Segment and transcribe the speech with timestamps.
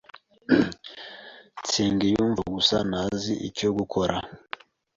[1.61, 4.15] Nsengiyumva gusa ntazi icyo gukora.